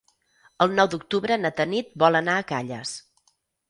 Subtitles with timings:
[0.65, 2.99] El nou d'octubre na Tanit vol anar a Calles.